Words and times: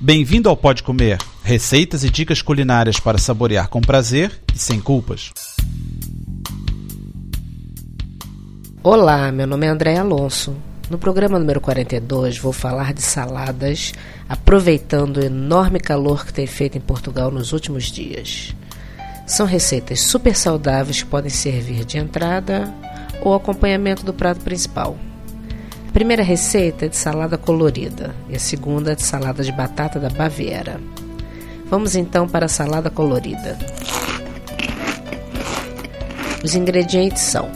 Bem-vindo 0.00 0.48
ao 0.48 0.56
Pode 0.56 0.84
Comer, 0.84 1.18
receitas 1.42 2.04
e 2.04 2.10
dicas 2.10 2.40
culinárias 2.40 3.00
para 3.00 3.18
saborear 3.18 3.68
com 3.68 3.80
prazer 3.80 4.30
e 4.54 4.56
sem 4.56 4.80
culpas. 4.80 5.32
Olá, 8.80 9.32
meu 9.32 9.44
nome 9.44 9.66
é 9.66 9.68
André 9.68 9.96
Alonso. 9.96 10.56
No 10.88 10.98
programa 10.98 11.36
número 11.36 11.60
42 11.60 12.38
vou 12.38 12.52
falar 12.52 12.94
de 12.94 13.02
saladas, 13.02 13.92
aproveitando 14.28 15.16
o 15.16 15.24
enorme 15.24 15.80
calor 15.80 16.24
que 16.24 16.32
tem 16.32 16.46
feito 16.46 16.78
em 16.78 16.80
Portugal 16.80 17.32
nos 17.32 17.52
últimos 17.52 17.90
dias. 17.90 18.54
São 19.26 19.46
receitas 19.46 20.02
super 20.02 20.36
saudáveis 20.36 21.02
que 21.02 21.08
podem 21.08 21.28
servir 21.28 21.84
de 21.84 21.98
entrada 21.98 22.72
ou 23.20 23.34
acompanhamento 23.34 24.04
do 24.04 24.14
prato 24.14 24.42
principal. 24.42 24.96
A 25.88 25.92
primeira 25.92 26.22
receita 26.22 26.84
é 26.84 26.88
de 26.88 26.96
salada 26.96 27.38
colorida 27.38 28.14
e 28.28 28.36
a 28.36 28.38
segunda 28.38 28.92
é 28.92 28.94
de 28.94 29.02
salada 29.02 29.42
de 29.42 29.50
batata 29.50 29.98
da 29.98 30.10
Baviera. 30.10 30.78
Vamos 31.64 31.96
então 31.96 32.28
para 32.28 32.46
a 32.46 32.48
salada 32.48 32.90
colorida. 32.90 33.58
Os 36.44 36.54
ingredientes 36.54 37.22
são 37.22 37.50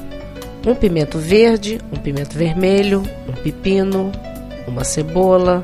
um 0.67 0.75
pimento 0.75 1.19
verde, 1.19 1.79
um 1.93 1.97
pimento 1.97 2.37
vermelho, 2.37 3.03
um 3.29 3.33
pepino, 3.33 4.11
uma 4.67 4.83
cebola, 4.83 5.63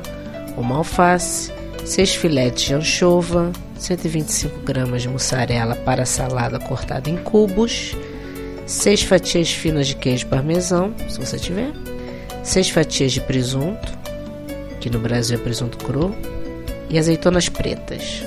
uma 0.55 0.77
alface, 0.77 1.51
seis 1.83 2.15
filetes 2.15 2.65
de 2.65 2.73
anchova, 2.75 3.51
125 3.79 4.59
gramas 4.59 5.01
de 5.01 5.09
mussarela 5.09 5.75
para 5.75 6.05
salada 6.05 6.59
cortada 6.59 7.09
em 7.09 7.17
cubos, 7.17 7.97
seis 8.65 9.01
fatias 9.01 9.51
finas 9.51 9.87
de 9.87 9.95
queijo 9.95 10.27
parmesão, 10.27 10.93
se 11.09 11.19
você 11.19 11.37
tiver, 11.37 11.71
seis 12.49 12.67
fatias 12.71 13.11
de 13.11 13.21
presunto, 13.21 13.95
que 14.81 14.89
no 14.89 14.97
Brasil 14.97 15.37
é 15.37 15.39
presunto 15.39 15.77
cru, 15.77 16.15
e 16.89 16.97
azeitonas 16.97 17.47
pretas. 17.47 18.23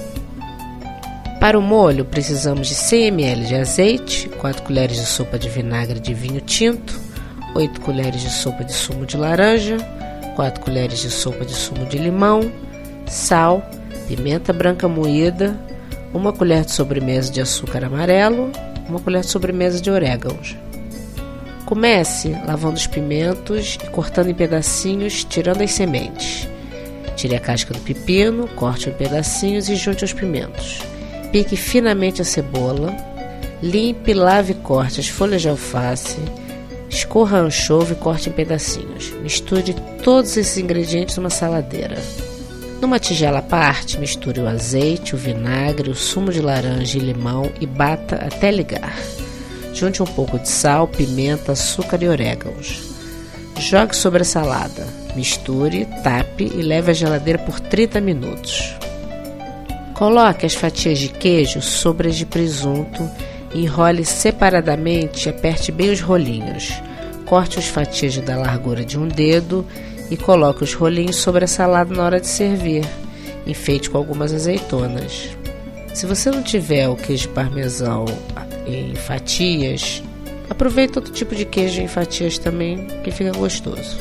Para 1.41 1.59
o 1.59 1.63
molho, 1.63 2.05
precisamos 2.05 2.69
de 2.69 2.75
100 2.77 3.09
ml 3.09 3.47
de 3.47 3.57
azeite, 3.57 4.29
4 4.29 4.63
colheres 4.63 4.97
de 4.97 5.07
sopa 5.07 5.37
de 5.37 5.49
vinagre 5.49 5.99
de 5.99 6.15
vinho 6.15 6.41
tinto, 6.41 6.97
8 7.57 7.81
colheres 7.81 8.21
de 8.21 8.31
sopa 8.31 8.63
de 8.63 8.73
sumo 8.73 9.05
de 9.05 9.17
laranja, 9.17 9.77
4 10.37 10.63
colheres 10.63 11.01
de 11.01 11.11
sopa 11.11 11.45
de 11.45 11.53
sumo 11.53 11.85
de 11.87 11.99
limão, 11.99 12.53
sal, 13.09 13.69
pimenta 14.07 14.53
branca 14.53 14.87
moída, 14.87 15.59
uma 16.15 16.33
colher 16.33 16.65
de 16.65 16.71
sobremesa 16.71 17.33
de 17.33 17.41
açúcar 17.41 17.85
amarelo, 17.85 18.53
uma 18.89 19.01
colher 19.01 19.23
de 19.23 19.31
sobremesa 19.31 19.81
de 19.81 19.91
orégãos. 19.91 20.57
Comece 21.65 22.31
lavando 22.47 22.77
os 22.77 22.87
pimentos 22.87 23.79
e 23.83 23.87
cortando 23.89 24.29
em 24.29 24.35
pedacinhos, 24.35 25.25
tirando 25.25 25.63
as 25.63 25.73
sementes. 25.73 26.49
Tire 27.17 27.37
a 27.37 27.41
casca 27.41 27.73
do 27.73 27.81
pepino, 27.81 28.49
corte 28.49 28.89
em 28.89 28.93
pedacinhos 28.93 29.69
e 29.69 29.77
junte 29.77 30.05
os 30.05 30.13
pimentos. 30.13 30.81
Pique 31.31 31.57
finamente 31.57 32.21
a 32.21 32.25
cebola. 32.25 32.95
Limpe, 33.63 34.13
lave 34.13 34.53
e 34.53 34.57
corte 34.57 35.01
as 35.01 35.09
folhas 35.09 35.41
de 35.41 35.49
alface. 35.49 36.19
Escorra 36.91 37.39
a 37.39 37.43
anchova 37.43 37.93
e 37.93 37.97
corte 37.97 38.29
em 38.29 38.33
pedacinhos. 38.33 39.11
Misture 39.23 39.75
todos 40.03 40.37
esses 40.37 40.59
ingredientes 40.59 41.17
numa 41.17 41.31
saladeira. 41.31 41.97
Numa 42.83 42.99
tigela 42.99 43.39
à 43.39 43.43
parte, 43.43 43.99
misture 43.99 44.41
o 44.41 44.49
azeite, 44.49 45.15
o 45.15 45.19
vinagre, 45.19 45.89
o 45.89 45.95
sumo 45.95 46.33
de 46.33 46.41
laranja 46.41 46.99
e 46.99 47.01
limão 47.01 47.51
e 47.61 47.67
bata 47.67 48.17
até 48.17 48.51
ligar. 48.51 48.99
Junte 49.73 50.03
um 50.03 50.07
pouco 50.07 50.39
de 50.39 50.49
sal, 50.49 50.87
pimenta, 50.87 51.53
açúcar 51.53 52.03
e 52.03 52.09
orégãos. 52.09 52.83
Jogue 53.59 53.97
sobre 53.97 54.23
a 54.23 54.25
salada. 54.25 54.87
Misture, 55.15 55.87
tape 56.03 56.45
e 56.45 56.63
leve 56.63 56.91
à 56.91 56.95
geladeira 56.95 57.39
por 57.39 57.61
30 57.61 58.01
minutos. 58.01 58.75
Coloque 59.95 60.47
as 60.47 60.55
fatias 60.55 60.99
de 60.99 61.09
queijo 61.09 61.63
sobre 61.63 62.09
as 62.09 62.17
de 62.17 62.27
presunto, 62.27 63.09
enrole 63.55 64.05
separadamente 64.05 65.27
e 65.27 65.31
aperte 65.31 65.71
bem 65.71 65.91
os 65.91 66.01
rolinhos. 66.01 66.73
Corte 67.27 67.59
as 67.59 67.67
fatias 67.67 68.17
da 68.19 68.37
largura 68.37 68.85
de 68.85 68.99
um 68.99 69.07
dedo 69.07 69.67
e 70.11 70.17
coloque 70.17 70.65
os 70.65 70.75
rolinhos 70.75 71.17
sobre 71.17 71.45
a 71.45 71.49
salada 71.49 71.95
na 71.95 72.05
hora 72.05 72.21
de 72.21 72.27
servir. 72.27 72.85
Enfeite 73.47 73.89
com 73.91 73.99
algumas 73.99 74.33
azeitonas. 74.33 75.31
Se 75.95 76.07
você 76.07 76.31
não 76.31 76.43
tiver 76.43 76.89
o 76.89 76.97
queijo 76.97 77.29
parmesão 77.31 78.07
em 78.67 78.95
fatias, 78.95 80.03
aproveite 80.49 80.99
outro 80.99 81.13
tipo 81.13 81.35
de 81.35 81.45
queijo 81.45 81.81
em 81.81 81.89
fatias 81.89 82.39
também, 82.39 82.87
que 83.03 83.11
fica 83.11 83.33
gostoso. 83.33 83.99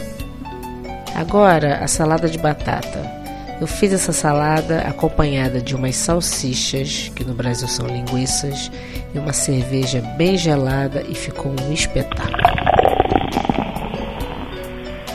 Agora, 1.15 1.77
a 1.77 1.87
salada 1.87 2.29
de 2.29 2.37
batata. 2.37 3.21
Eu 3.59 3.67
fiz 3.67 3.93
essa 3.93 4.11
salada 4.11 4.79
acompanhada 4.79 5.61
de 5.61 5.75
umas 5.75 5.95
salsichas, 5.95 7.11
que 7.15 7.23
no 7.23 7.35
Brasil 7.35 7.67
são 7.67 7.85
linguiças, 7.85 8.71
e 9.13 9.19
uma 9.19 9.33
cerveja 9.33 10.01
bem 10.17 10.35
gelada 10.35 11.03
e 11.07 11.13
ficou 11.13 11.53
um 11.61 11.71
espetáculo. 11.71 12.41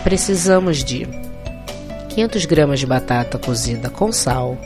Precisamos 0.04 0.84
de 0.84 1.08
500 2.10 2.44
gramas 2.44 2.78
de 2.78 2.86
batata 2.86 3.36
cozida 3.36 3.90
com 3.90 4.12
sal, 4.12 4.56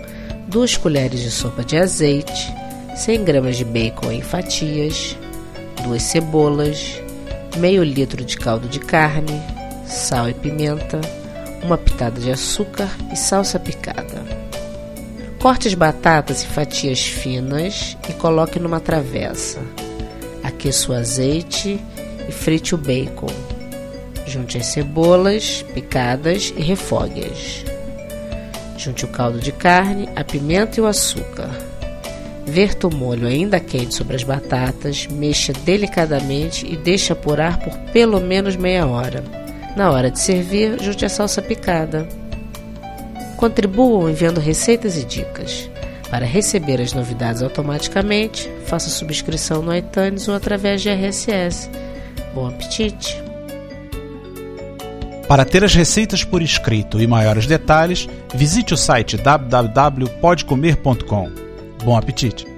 2 0.47 0.77
colheres 0.77 1.21
de 1.21 1.31
sopa 1.31 1.65
de 1.65 1.79
azeite, 1.79 2.53
100 3.01 3.25
gramas 3.25 3.57
de 3.57 3.65
bacon 3.65 4.13
em 4.13 4.21
fatias, 4.21 5.17
2 5.85 6.03
cebolas, 6.03 7.01
meio 7.57 7.83
litro 7.83 8.23
de 8.23 8.37
caldo 8.37 8.69
de 8.69 8.79
carne, 8.79 9.41
sal 9.87 10.29
e 10.29 10.35
pimenta, 10.35 11.01
uma 11.63 11.79
pitada 11.79 12.21
de 12.21 12.31
açúcar 12.31 12.91
e 13.11 13.17
salsa 13.17 13.59
picada. 13.59 14.23
Corte 15.41 15.67
as 15.67 15.73
batatas 15.73 16.45
em 16.45 16.49
fatias 16.49 17.01
finas 17.01 17.97
e 18.07 18.13
coloque 18.13 18.59
numa 18.59 18.81
travessa. 18.81 19.61
Aqueça 20.45 20.93
o 20.93 20.95
azeite 20.95 21.81
e 22.29 22.31
frite 22.31 22.75
o 22.75 22.79
bacon. 22.79 23.33
Junte 24.27 24.59
as 24.59 24.67
cebolas 24.67 25.65
picadas 25.73 26.53
e 26.55 26.61
refogue-as. 26.61 27.65
Junte 28.77 29.07
o 29.07 29.09
caldo 29.09 29.41
de 29.41 29.53
carne, 29.53 30.07
a 30.15 30.23
pimenta 30.23 30.79
e 30.79 30.83
o 30.83 30.87
açúcar. 30.87 31.70
Verta 32.47 32.89
o 32.89 32.95
molho 32.95 33.27
ainda 33.27 33.61
quente 33.61 33.95
sobre 33.95 34.17
as 34.17 34.25
batatas, 34.25 35.07
mexa 35.07 35.53
delicadamente 35.53 36.67
e 36.67 36.77
deixe 36.77 37.13
apurar 37.13 37.59
por 37.59 37.77
pelo 37.93 38.21
menos 38.21 38.57
meia 38.57 38.87
hora. 38.87 39.23
Na 39.77 39.91
hora 39.91 40.11
de 40.11 40.19
servir, 40.19 40.83
junte 40.83 41.05
a 41.05 41.09
salsa 41.09 41.41
picada. 41.41 42.09
Contribuam 43.37 44.11
enviando 44.11 44.41
receitas 44.41 44.97
e 44.97 45.05
dicas. 45.05 45.71
Para 46.11 46.27
receber 46.27 46.81
as 46.81 46.93
novidades 46.93 47.41
automaticamente, 47.41 48.51
faça 48.67 48.91
subscrição 48.91 49.63
no 49.63 49.73
iTunes 49.75 50.27
ou 50.27 50.35
através 50.35 50.83
de 50.83 50.91
RSS. 50.91 51.71
Bom 52.35 52.49
apetite! 52.49 53.23
Para 55.29 55.45
ter 55.45 55.63
as 55.63 55.73
receitas 55.73 56.25
por 56.25 56.43
escrito 56.43 57.01
e 57.01 57.07
maiores 57.07 57.47
detalhes, 57.47 58.09
visite 58.35 58.75
o 58.75 58.77
site 58.77 59.17
www.podcomer.com. 59.17 61.50
Bom 61.85 61.97
apetite! 61.97 62.50